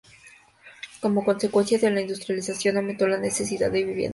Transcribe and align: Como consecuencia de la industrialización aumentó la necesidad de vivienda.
Como 0.99 1.23
consecuencia 1.23 1.77
de 1.77 1.91
la 1.91 2.01
industrialización 2.01 2.77
aumentó 2.77 3.07
la 3.07 3.19
necesidad 3.19 3.69
de 3.71 3.83
vivienda. 3.83 4.09